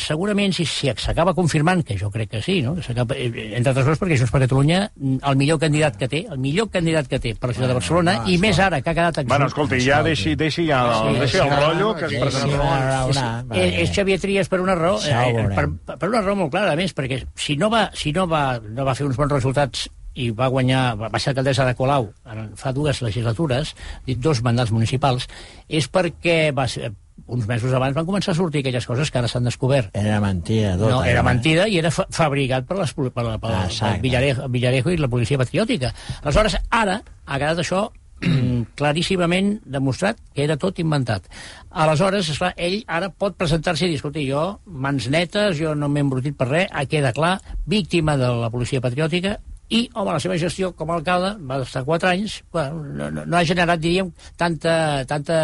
[0.00, 2.74] segurament, si si s'acaba confirmant, que jo crec que sí, no?
[2.76, 6.38] eh, entre altres coses perquè Junts per Catalunya, mm, el millor candidat que té, el
[6.38, 9.22] millor candidat que té per la ciutat de Barcelona, i més ara que ha quedat
[9.26, 13.06] Bueno, escolti, ja deixi, deixi, ja, Sí, deixi el rotllo que es sí, presenta.
[13.08, 16.50] és, una- és, és Xavier Trias per una raó, eh, per, per una raó molt
[16.50, 19.30] clara, a més, perquè si no va, si no va, no va fer uns bons
[19.32, 23.74] resultats i va guanyar, va va ser alcaldessa de Colau en- fa dues legislatures,
[24.06, 25.28] dit dos mandats municipals,
[25.68, 26.92] és perquè va ser,
[27.26, 29.90] uns mesos abans van començar a sortir aquelles coses que ara s'han descobert.
[29.96, 30.90] Era mentida, tot.
[30.90, 31.26] No, era eh?
[31.26, 34.00] mentida i era fa fabricat per, les, per, la- per, per Exacte.
[34.04, 35.92] Villarejo, Villarejo i la policia patriòtica.
[36.22, 37.86] Aleshores, ara ha quedat això
[38.20, 41.30] mm, claríssimament demostrat que era tot inventat.
[41.70, 46.04] Aleshores, esclar, ell ara pot presentar-se i dir, escolta, jo, mans netes, jo no m'he
[46.04, 49.38] embrutit per res, queda clar, víctima de la policia patriòtica,
[49.74, 53.24] i, home, la seva gestió com a alcalde va estar 4 anys, bueno, no, no,
[53.26, 55.38] no ha generat, diríem, tanta, tanta,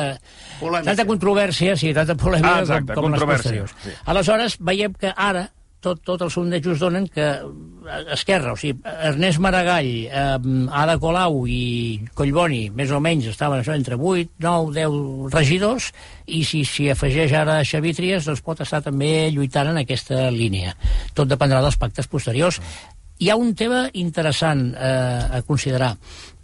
[0.60, 0.92] Polèmica.
[0.92, 3.74] tanta controvèrsia, sí, tanta polèmica Ah, exacte, com, com les posteriors.
[3.82, 3.96] sí.
[4.06, 5.48] Aleshores, veiem que ara
[5.80, 10.36] tot, tot els sondejos donen que eh, Esquerra, o sigui, Ernest Maragall, eh,
[10.82, 15.88] Ada Colau i Collboni, més o menys, estaven això entre 8, 9, 10 regidors,
[16.28, 20.76] i si s'hi afegeix ara Xavi Trias, doncs pot estar també lluitant en aquesta línia.
[21.16, 22.60] Tot dependrà dels pactes posteriors.
[23.20, 25.90] Hi ha un tema interessant eh, a considerar.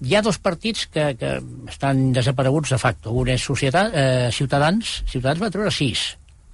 [0.05, 1.31] Hi ha dos partits que, que
[1.73, 3.15] estan desapareguts de facto.
[3.17, 4.91] Un és Societat, eh, Ciutadans.
[5.09, 6.03] Ciutadans va treure sis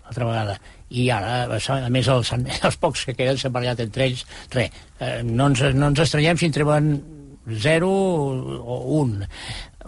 [0.06, 0.54] altra vegada.
[0.92, 2.30] I ara, a més, els,
[2.68, 4.22] els pocs que queden barallat entre ells.
[4.54, 6.92] Res, eh, no, ens, no ens estranyem si en treuen
[7.66, 9.30] 0 o 1.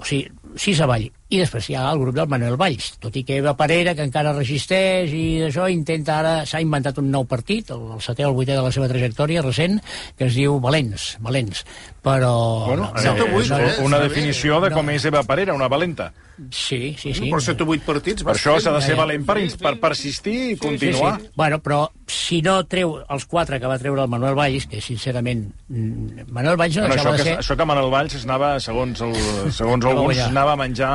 [0.00, 0.26] O sigui,
[0.58, 1.06] sis avall.
[1.32, 4.04] I després hi ha el grup del Manuel Valls, tot i que Eva Parera, que
[4.04, 6.34] encara resisteix i això, intenta ara...
[6.44, 9.42] S'ha inventat un nou partit, el, el setè o el vuitè de la seva trajectòria
[9.42, 9.80] recent,
[10.18, 11.64] que es diu Valents, Valents.
[12.04, 12.66] Però...
[12.66, 13.82] Bueno, no, eh, vuit, és eh?
[13.86, 14.76] una definició de No.
[14.76, 16.10] com és Eva Parera, una valenta.
[16.50, 17.30] Sí, sí, sí.
[17.30, 18.24] Per 7 o 8 partits.
[18.26, 21.14] Per això s'ha de ser valent per, per persistir i continuar.
[21.20, 21.32] Sí, sí.
[21.38, 21.78] Bueno, però
[22.10, 25.46] si no treu els quatre que va treure el Manuel Valls, que sincerament...
[25.70, 27.38] mm, Manuel Valls no Bueno, això, deixava de que, ser...
[27.40, 29.14] això que Manuel Valls es anava, segons, el,
[29.60, 30.92] segons alguns, anava a menjar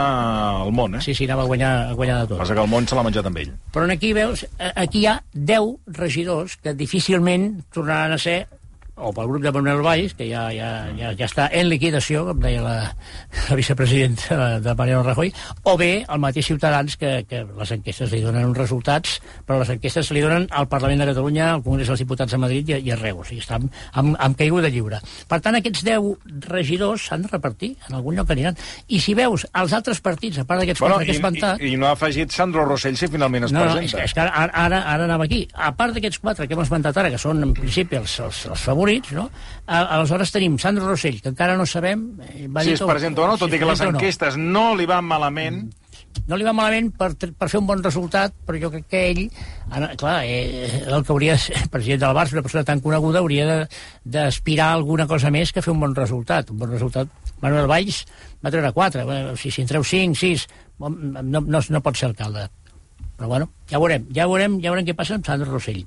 [0.66, 1.02] el món, eh?
[1.06, 2.42] Sí, sí, anava a guanyar, a guanyar de tot.
[2.44, 3.52] Passa que el món se l'ha menjat amb ell.
[3.76, 8.40] Però aquí veus, aquí hi ha 10 regidors que difícilment tornaran a ser
[9.00, 12.40] o pel grup de Manuel Valls, que ja, ja, ja, ja està en liquidació, com
[12.44, 12.76] deia la,
[13.50, 15.32] la vicepresidenta de, Mariano Rajoy,
[15.64, 19.70] o bé el mateix Ciutadans, que, que les enquestes li donen uns resultats, però les
[19.74, 22.92] enquestes li donen al Parlament de Catalunya, al Congrés dels Diputats a Madrid i, i
[22.96, 25.00] arreu, o sigui, està amb, amb, amb caiguda lliure.
[25.30, 28.58] Per tant, aquests 10 regidors s'han de repartir, en algun lloc aniran.
[28.88, 31.62] I si veus els altres partits, a part d'aquests Bueno, quatre que he esmentat...
[31.62, 33.98] i, i, I no ha afegit Sandro Rossell si finalment es No, no, és, presenta.
[33.98, 35.42] que- és que ara, ara, ara anava aquí.
[35.54, 38.64] A part d'aquests quatre que hem esmentat ara, que són en principi els, els, els
[38.90, 39.30] favorits, no?
[39.70, 42.08] Aleshores tenim Sandro Rossell, que encara no sabem...
[42.34, 43.98] eh, Va Si es presenta o no, tot si i que es les o no.
[44.00, 45.70] enquestes no li van malament,
[46.26, 49.20] No li va malament per, per fer un bon resultat, però jo crec que ell,
[49.98, 53.68] clar, eh, el que hauria de ser president del Barça, una persona tan coneguda, hauria
[54.04, 56.50] d'aspirar alguna cosa més que fer un bon resultat.
[56.50, 57.08] Un bon resultat.
[57.42, 58.02] Manuel Valls
[58.44, 60.48] va treure 4, bueno, si, si en treu 5, 6,
[60.82, 62.48] no, no, no pot ser alcalde.
[63.16, 65.86] Però bueno, ja veurem, ja veurem, ja veurem què passa amb Sandro Rossell.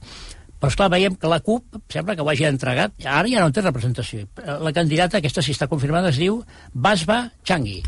[0.62, 3.64] Però esclar, veiem que la CUP sembla que ho hagi entregat, ara ja no té
[3.64, 4.28] representació.
[4.62, 6.36] La candidata, aquesta si està confirmada, es diu
[6.72, 7.80] Basba Changi.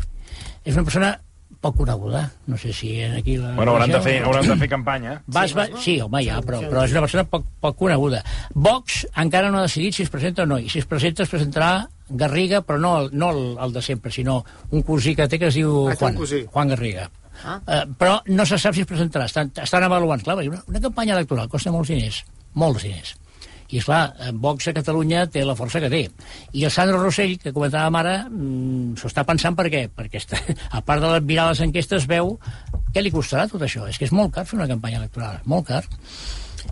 [0.65, 1.13] És una persona
[1.63, 3.37] poc coneguda, no sé si aquí...
[3.39, 5.15] La bueno, hauran de fer, hauran de fer campanya.
[5.39, 8.19] Basba, sí, home, ja, però, però és una persona poc, poc coneguda.
[8.53, 11.31] Vox encara no ha decidit si es presenta o no, i si es presenta es
[11.31, 15.39] presentarà Garriga, però no, el, no el, el de sempre, sinó un cosí que té
[15.41, 16.19] que es diu Ah, Juan.
[16.51, 17.07] Juan Garriga.
[17.41, 17.59] Ah.
[17.65, 19.25] Eh, però no se sap si es presentarà.
[19.31, 20.21] Estan, estan avaluant.
[20.21, 22.21] Clar, una, una campanya electoral costa molts diners.
[22.55, 23.15] Molts diners.
[23.65, 26.03] I, esclar, eh, Vox a Catalunya té la força que té.
[26.53, 29.87] I el Sandro Rossell, que comentàvem ara, mm, s'ho està pensant per què?
[29.89, 30.39] Perquè, està,
[30.77, 32.37] a part de mirar les enquestes, veu
[32.93, 33.87] què li costarà tot això.
[33.89, 35.83] És que és molt car fer una campanya electoral, molt car.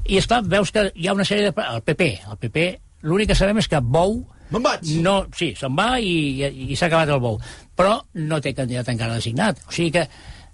[0.06, 1.66] I, esclar, veus que hi ha una sèrie de...
[1.74, 2.68] El PP, el PP,
[3.10, 4.22] l'únic que sabem és que Bou...
[4.54, 4.86] Me'n vaig.
[5.02, 6.14] No, sí, se'n va i,
[6.46, 7.40] i, i s'ha acabat el Bou.
[7.74, 9.64] Però no té candidat encara designat.
[9.66, 10.06] O sigui que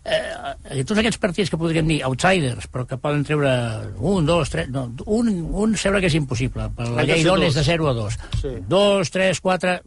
[0.09, 3.53] eh, tots aquests partits que podríem dir outsiders, però que poden treure
[3.97, 4.69] un, dos, tres...
[4.73, 6.69] No, un, un sembla que és impossible.
[6.75, 8.19] Per la llei d'on és de 0 a 2.
[8.41, 8.55] Sí.
[8.69, 9.79] Dos, tres, quatre...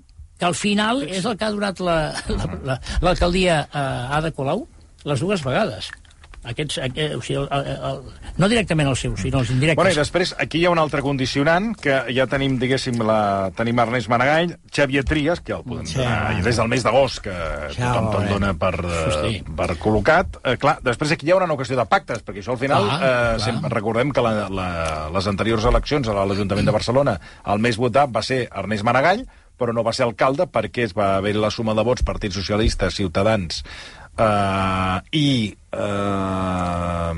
[0.42, 3.82] Que al final és el que ha donat l'alcaldia la, la, l'alcaldia a
[4.16, 4.64] Ada Colau
[5.06, 5.90] les dues vegades.
[6.44, 8.00] Aquests, aquest, o sigui, el, el, el,
[8.42, 9.76] no directament els seus, sinó els indirectes.
[9.78, 13.78] Bueno, i després, aquí hi ha un altre condicionant, que ja tenim, diguéssim, la, tenim
[13.78, 15.98] Ernest Maragall, Xavier Trias, que el podem Sí.
[16.00, 17.30] donar des del mes d'agost, que
[17.76, 18.32] Ja, tothom te'l molt bé.
[18.32, 19.44] dona per, eh, Sí.
[19.56, 20.40] per col·locat.
[20.44, 22.96] Eh, clar, després aquí hi haurà una qüestió de pactes, perquè això al final, Clar,
[23.02, 23.40] eh, clar.
[23.40, 28.10] sempre, recordem que la, la, les anteriors eleccions a l'Ajuntament de Barcelona, el més votat
[28.10, 29.26] va ser Ernest Maragall,
[29.58, 32.90] però no va ser alcalde perquè es va haver la suma de vots Partit Socialista,
[32.90, 33.62] Ciutadans
[34.18, 35.28] eh, i
[35.72, 37.12] eh,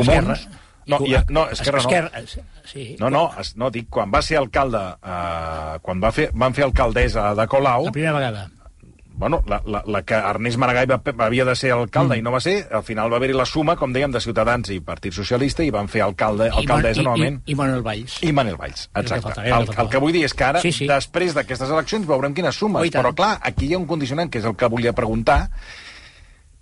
[0.00, 0.22] Esquerra.
[0.22, 0.48] Comuns.
[0.86, 1.82] No, i, no, Esquerra no.
[1.84, 2.22] Esquerra,
[2.64, 2.96] sí.
[2.98, 6.64] No, no, es, no, dic, quan va ser alcalde, eh, quan va fer, van fer
[6.66, 8.48] alcaldessa de Colau, La primera vegada.
[9.20, 12.18] bueno, la, la, la que Ernest Maragall va, havia de ser alcalde mm.
[12.18, 14.80] i no va ser, al final va haver-hi la suma, com dèiem, de Ciutadans i
[14.80, 17.36] Partit Socialista i van fer alcalde, alcaldessa I, novament.
[17.44, 18.16] I, i, i Manuel Valls.
[18.24, 19.36] I Manel Valls, exacte.
[19.44, 20.88] el El, el que vull dir és que ara, Sí, sí.
[20.88, 22.80] després d'aquestes eleccions, veurem quines sumes.
[22.80, 22.90] Oh, i.
[22.96, 25.50] Però, clar, aquí hi ha un condicionant, que és el que volia preguntar,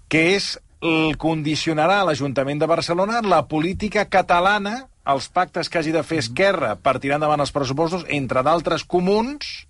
[0.08, 5.92] que és el condicionarà a l'Ajuntament de Barcelona la política catalana, els pactes que hagi
[5.94, 9.66] de fer Esquerra per tirar endavant els pressupostos, entre d'altres comuns,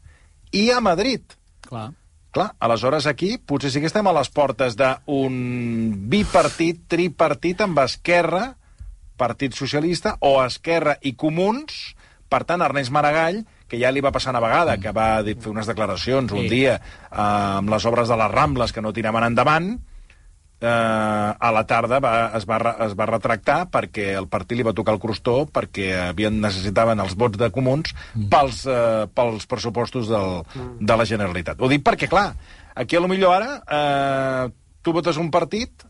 [0.53, 1.23] i a Madrid.
[1.69, 1.91] Clar.
[2.35, 5.37] Clar, aleshores aquí potser sí que estem a les portes d'un
[6.13, 8.53] bipartit, tripartit amb Esquerra,
[9.19, 11.97] Partit Socialista, o Esquerra i Comuns,
[12.29, 15.69] per tant, Ernest Maragall, que ja li va passar una vegada, que va fer unes
[15.69, 19.73] declaracions un dia eh, amb les obres de les Rambles que no tiraven endavant,
[20.61, 20.69] eh,
[21.39, 24.97] a la tarda va, es, va, es va retractar perquè el partit li va tocar
[24.97, 27.95] el crostó perquè havien necessitaven els vots de comuns
[28.31, 30.43] pels, eh, pels pressupostos del,
[30.81, 31.61] de la Generalitat.
[31.61, 32.33] Ho dic perquè, clar,
[32.75, 34.49] aquí a lo millor ara eh,
[34.83, 35.87] tu votes un partit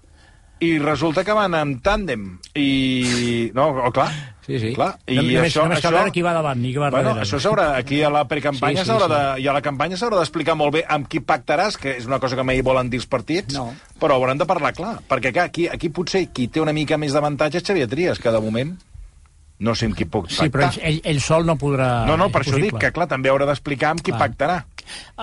[0.64, 3.50] i resulta que van en tàndem i...
[3.54, 4.10] No, o clar,
[4.48, 4.72] Sí, sí.
[4.74, 4.96] clar.
[5.06, 7.10] I No- només- això, només cal això, veure qui va davant i qui va bueno,
[7.10, 7.26] darrere.
[7.26, 9.08] això s'haurà, aquí a la precampanya Sí, sí, sí.
[9.12, 12.18] de, i a la campanya s'haurà d'explicar molt bé amb qui pactaràs, que és una
[12.18, 13.74] cosa que mai volen dir els partits, No.
[14.00, 17.12] però hauran de parlar clar, perquè clar, aquí, aquí potser qui té una mica més
[17.12, 18.78] d'avantatge és Xavier Trias, que de moment
[19.60, 20.84] no sé amb qui puc Sí, però pactar.
[20.84, 22.06] ell, ell, ell sol no podrà...
[22.06, 24.20] no, no, per això dic que clar, també haurà d'explicar amb qui Clar.
[24.30, 24.64] pactarà.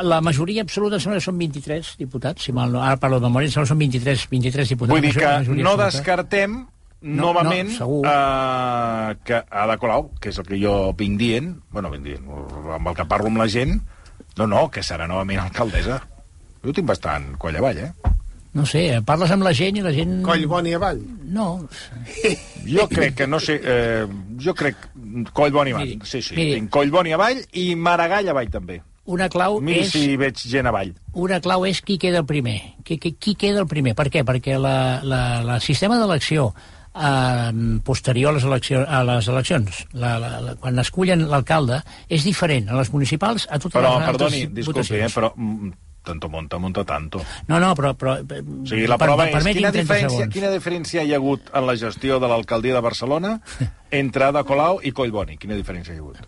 [0.03, 3.25] La majoria absoluta em sembla que són 23 diputats, si mal no, ara parlo de
[3.25, 4.91] memòria, em sembla que són 23, 23 diputats.
[4.91, 5.85] Vull dir que no absoluta.
[5.85, 6.67] descartem
[7.05, 7.99] No, novament no, segur.
[8.09, 12.25] eh, que Ada Colau, que és el que jo vinc dient, bueno, vinc dient,
[12.73, 13.75] amb el que parlo amb la gent,
[14.39, 15.99] no, no, que serà novament alcaldessa.
[16.65, 17.91] Jo tinc bastant coll avall, eh?
[18.55, 20.21] No sé, parles amb la gent i la gent...
[20.25, 21.01] Coll bon i avall.
[21.35, 21.45] No,
[22.65, 24.05] Jo crec que, no sé, eh,
[24.41, 24.87] jo crec
[25.35, 25.89] coll bon i avall.
[25.91, 26.53] Miri, Sí, sí, miri.
[26.57, 28.81] tinc coll bon i avall i Maragall avall també.
[29.05, 29.91] una clau Miri és...
[29.93, 30.93] si veig gent avall.
[31.13, 32.55] Una clau és qui queda el primer.
[32.83, 33.93] Qui, qui, qui queda el primer?
[33.93, 34.23] Per què?
[34.25, 36.74] Perquè la, la, la sistema d'elecció eh,
[37.83, 42.69] posterior a les, elecció, a les eleccions, la, la, la, quan escullen l'alcalde, és diferent
[42.69, 45.17] a les municipals a totes Però, les altres perdoni, disculpi, eh, votacions.
[45.17, 45.73] però mm,
[46.05, 47.21] tanto monta, monta tanto.
[47.47, 47.93] No, no, però...
[47.99, 51.67] però O sigui, la prova és quina diferència, diferència, quina diferència hi ha hagut en
[51.67, 53.39] la gestió de l'alcaldia de Barcelona
[54.03, 55.39] entre Ada Colau i Collboni?
[55.41, 56.21] Quina diferència hi ha hagut?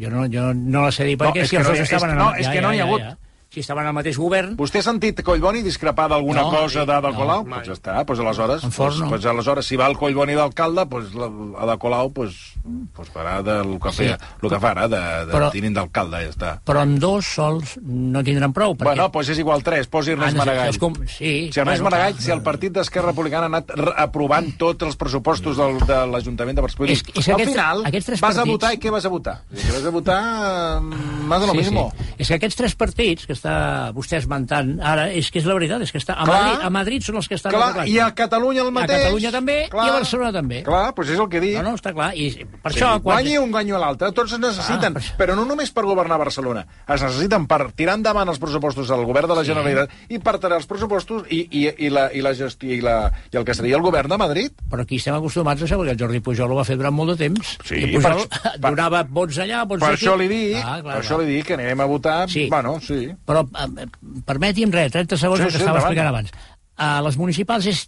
[0.00, 1.90] Jo no, jo no la sé dir, perquè és si els no dos hi és
[1.92, 2.14] estaven...
[2.14, 3.28] en no, és que no n'hi ha hagut.
[3.50, 4.52] Si estaven al mateix govern...
[4.54, 7.40] Vostè ha sentit Collboni discrepar d'alguna No, cosa d'Ada no, Colau?
[7.42, 7.64] mai.
[7.64, 9.08] Doncs ja està, doncs aleshores, En Forn doncs, no.
[9.10, 11.30] doncs aleshores si va el Collboni d'alcalde, doncs la-
[11.64, 14.04] Ada Colau doncs, doncs farà del que, Sí.
[14.04, 16.52] feia, el que fa ara, de, de Però- tinent d'alcalde, ja està.
[16.64, 18.76] Però amb dos sols no tindran prou.
[18.76, 18.84] Perquè...
[18.92, 20.78] Bueno, doncs és igual tres, posi Ernest Han de ser- Maragall.
[20.78, 21.50] com- Sí.
[21.52, 22.22] Si Ernest bueno, Maragall, clar.
[22.22, 26.62] si el partit d'Esquerra Republicana ha anat aprovant tots els pressupostos del, de l'Ajuntament de
[26.62, 28.90] Barcelona, És- és que al aquests- final aquests tres vas a partits- votar i què
[28.94, 29.36] vas a votar?
[29.56, 31.92] Si vas a votar mm, más de lo Sí, mismo.
[31.98, 32.04] sí.
[32.16, 35.80] És que aquests tres partits que està vostè esmentant ara, és que és la veritat,
[35.82, 36.36] és que està a, Clar.
[36.44, 37.52] Madrid, a Madrid són els que estan...
[37.56, 39.02] Clar, i a Catalunya el A mateix.
[39.06, 40.62] Catalunya també i a Barcelona també.
[40.66, 41.56] Clar, doncs és el que dic.
[41.56, 42.10] No, no, està clar.
[42.14, 42.28] I
[42.60, 42.90] per Sí, això...
[43.00, 43.20] Quan...
[43.24, 46.18] guanyi un guanyo a l'altre, tots es necessiten, Ah, per però no només per governar
[46.20, 49.50] Barcelona, es necessiten per tirar endavant els pressupostos del govern de la Sí.
[49.54, 53.10] Generalitat i per tenir els pressupostos i, i, i, la, i la gestió i, la,
[53.32, 54.52] i el que seria el govern de Madrid.
[54.70, 57.14] Però aquí estem acostumats a això, perquè el Jordi Pujol ho va fer durant molt
[57.14, 57.54] de temps.
[57.66, 60.04] Sí, I Pujol per- per- donava vots allà, vots Per aquí.
[60.04, 62.46] això li dic, Ah, per això li dic que anirem a votar, Sí.
[62.50, 63.08] bueno, sí.
[63.30, 63.86] Però eh,
[64.26, 65.86] permeti'm res, 30 segons Sí, el que sí, estava endavant.
[65.86, 66.36] explicant abans.
[66.80, 67.86] A les municipals és,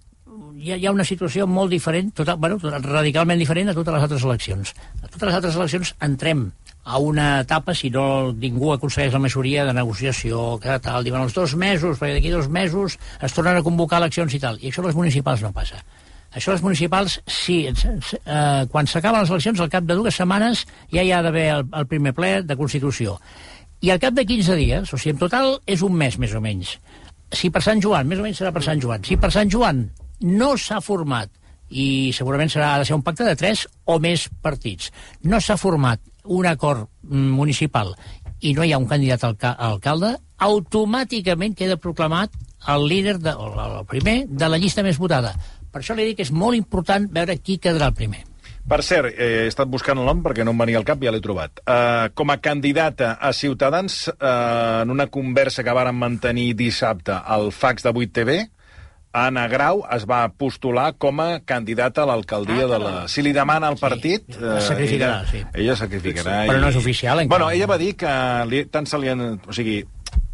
[0.61, 4.05] hi, ha, hi ha una situació molt diferent, total, bueno, radicalment diferent a totes les
[4.09, 4.75] altres eleccions.
[5.03, 6.51] A totes les altres eleccions entrem
[6.85, 11.35] a una etapa, si no ningú aconsegueix la majoria de negociació, que tal, diuen els
[11.35, 14.59] dos mesos, perquè d'aquí dos mesos es tornen a convocar eleccions i tal.
[14.61, 15.79] I això a les municipals no passa.
[16.35, 20.65] Això a les municipals, sí, eh, quan s'acaben les eleccions, al cap de dues setmanes
[20.91, 23.19] ja hi ha d'haver el, el primer ple de Constitució.
[23.83, 26.41] I al cap de 15 dies, o sigui, en total és un mes més o
[26.43, 26.77] menys.
[27.35, 29.89] Si per Sant Joan, més o menys serà per Sant Joan, si per Sant Joan
[30.23, 31.33] no s'ha format
[31.73, 34.93] i segurament serà ha de ser un pacte de tres o més partits.
[35.25, 37.95] No s'ha format un acord mm, municipal
[38.41, 42.35] i no hi ha un candidat al alca alcalde, automàticament queda proclamat
[42.69, 45.35] el líder, de, el primer, de la llista més votada.
[45.73, 48.23] Per això li dic que és molt important veure qui quedarà el primer.
[48.69, 51.09] Per cert, eh, he estat buscant el nom perquè no em venia al cap i
[51.09, 51.61] ja l'he trobat.
[51.67, 57.51] Uh, com a candidata a Ciutadans, uh, en una conversa que varen mantenir dissabte al
[57.53, 58.37] fax de 8TV,
[59.13, 62.93] Anna Grau es va postular com a candidata a l'alcaldia ah, de la...
[63.13, 64.25] Si li demana al partit...
[64.25, 65.43] Sí, eh, sacrificarà, ella, sí.
[65.53, 66.37] Ella sacrificarà.
[66.49, 67.35] Però no és oficial, encara.
[67.35, 68.13] Bueno, ella va dir que
[68.49, 69.27] li, tant se li han...
[69.45, 69.83] O sigui,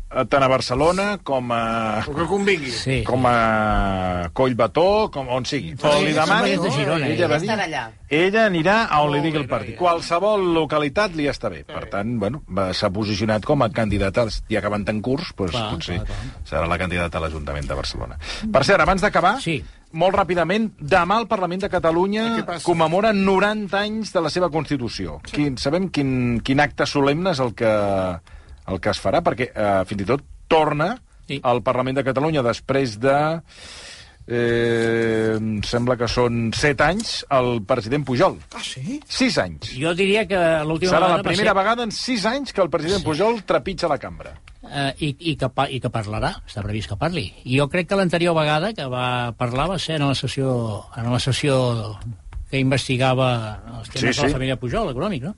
[0.09, 2.03] tant a Barcelona com a...
[2.07, 2.71] El que convingui.
[2.73, 3.03] Sí.
[3.05, 5.75] com a Collbató, com on sigui.
[5.79, 6.55] Però li demani...
[6.57, 7.83] és de Girona, ella, va ella dir, estarà allà.
[8.09, 9.77] ella anirà a on li digui el partit.
[9.79, 11.63] Qualsevol localitat li està bé.
[11.69, 15.53] Per tant, bueno, va- s'ha posicionat com a candidata, ja que van en curs, doncs,
[15.53, 16.45] Clar, potser clar, clar.
[16.49, 18.17] serà la candidata a l'Ajuntament de Barcelona.
[18.53, 19.59] Per cert, abans d'acabar, Sí.
[19.93, 22.25] molt ràpidament, demà el Parlament de Catalunya
[22.63, 25.21] commemora 90 anys de la seva Constitució.
[25.31, 27.71] Quin, sabem quin, quin acte solemne és el que,
[28.69, 30.95] el que es farà, perquè eh, fins i tot torna
[31.29, 31.41] Sí.
[31.45, 33.17] al Parlament de Catalunya després de...
[34.29, 38.35] Eh, em sembla que són 7 anys el president Pujol.
[38.53, 38.99] Ah, sí?
[39.09, 39.71] 6 anys.
[39.81, 40.37] Jo diria que
[40.69, 41.57] l'última Serà la vegada primera ser...
[41.57, 44.35] vegada en 6 anys que el president Pujol trepitja la cambra.
[44.69, 47.25] eh, i, i, que, i que parlarà, està previst que parli.
[47.49, 51.09] I jo crec que l'anterior vegada que va parlar va ser en la sessió, en
[51.13, 51.97] la sessió
[52.51, 53.29] que investigava
[53.79, 54.35] els temes Sí, de la sí.
[54.39, 55.35] família Pujol, econòmic, no?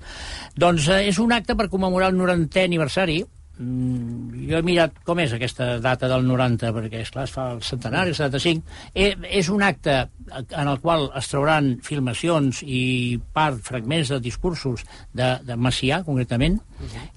[0.56, 3.20] Doncs eh, és un acte per commemorar el 90è aniversari.
[3.60, 7.58] Mm, jo he mirat com és aquesta data del 90, perquè, esclar, es fa el
[7.66, 8.62] centenari, el 75.
[8.94, 9.98] Eh, és un acte
[10.32, 16.56] en el qual es trauran filmacions i part, fragments de discursos de, de Macià, concretament,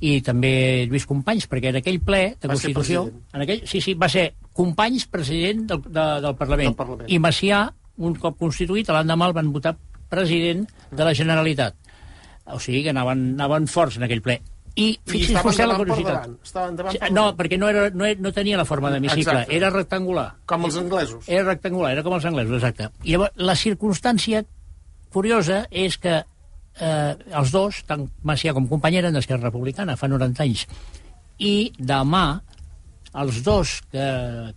[0.04, 0.52] i també
[0.90, 3.06] Lluís Companys, perquè en aquell ple de Va Constitució...
[3.32, 7.08] En aquell, sí, sí, va ser Companys president del, de, del, Parlament, Del Parlament.
[7.08, 7.64] i Macià,
[7.98, 9.76] un cop constituït, l'endemà el van votar
[10.10, 11.76] president de la Generalitat.
[12.54, 14.40] O sigui que anaven, anaven forts en aquell ple.
[14.74, 16.32] I I fixi's vostè la per curiositat.
[16.42, 20.32] Sí, per No, perquè no, era, no, no tenia la forma d'hemicicle, era rectangular.
[20.50, 21.30] Com els anglesos.
[21.30, 22.90] Era rectangular, era com els anglesos, exacte.
[23.06, 24.42] I llavors, la circumstància
[25.14, 30.44] curiosa és que eh, els dos, tant Macià com company, eren d'Esquerra Republicana, fa 90
[30.44, 30.66] anys.
[31.38, 32.42] I demà,
[33.22, 34.06] els dos que,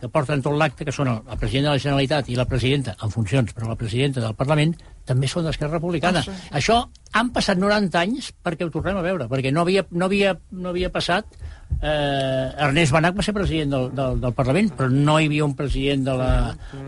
[0.00, 3.12] que porten tot l'acte, que són el, president de la Generalitat i la presidenta, en
[3.12, 4.72] funcions, però la presidenta del Parlament,
[5.06, 6.22] també són d'Esquerra Republicana.
[6.22, 6.48] Ah, sí.
[6.60, 6.78] Això
[7.16, 10.72] han passat 90 anys perquè ho tornem a veure, perquè no havia, no havia, no
[10.72, 11.38] havia passat...
[11.82, 15.56] Eh, Ernest Benach va ser president del, del, del Parlament, però no hi havia un
[15.58, 16.30] president de la,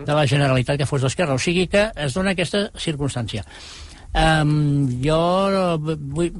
[0.07, 1.35] de la Generalitat que fos d'Esquerra.
[1.35, 3.43] O sigui que es dona aquesta circumstància.
[4.09, 5.19] Um, jo
[5.83, 6.31] vull,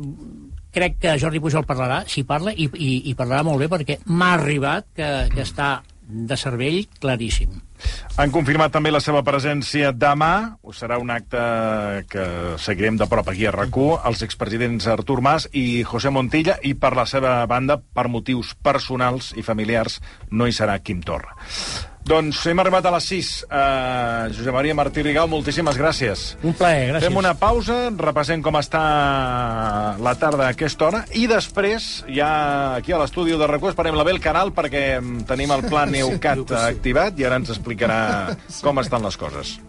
[0.80, 4.34] crec que Jordi Pujol parlarà, si parla, i, i, i parlarà molt bé, perquè m'ha
[4.39, 7.52] arribat que, que està de cervell claríssim.
[8.20, 10.58] Han confirmat també la seva presència demà.
[10.76, 11.44] Serà un acte
[12.12, 12.26] que
[12.60, 16.96] seguirem de prop aquí a rac els expresidents Artur Mas i José Montilla, i per
[16.98, 21.38] la seva banda, per motius personals i familiars, no hi serà Quim Torra.
[22.10, 23.28] Doncs hem arribat a les 6.
[23.45, 26.24] Uh, Josep Maria Martí Rigau, moltíssimes gràcies.
[26.41, 27.06] Un plaer, gràcies.
[27.06, 28.82] Fem una pausa, repassem com està
[30.02, 32.32] la tarda a aquesta hora i després, ja
[32.80, 36.50] aquí a l'estudi de RAC1, esperem la Bel Canal perquè mm, tenim el pla Neucat
[36.63, 38.00] activat i ara ens explicarà
[38.63, 39.60] com estan les coses.